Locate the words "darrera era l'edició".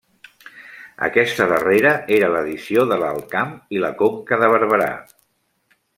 1.51-2.85